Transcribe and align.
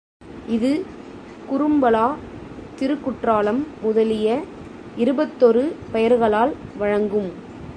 இது 0.47 0.85
குறும்பலா, 1.49 2.07
திருக்குற்றாலம் 2.79 3.61
முதலிய 3.81 4.27
இருபத்தொரு 4.95 5.63
பெயர்களால் 5.91 6.53
வழங்கும். 6.77 7.29